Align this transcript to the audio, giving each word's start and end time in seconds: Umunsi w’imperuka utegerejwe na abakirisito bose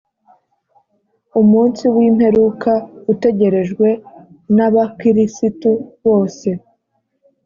Umunsi 1.41 1.83
w’imperuka 1.95 2.71
utegerejwe 3.11 3.87
na 4.55 4.63
abakirisito 4.69 5.71
bose 6.03 6.49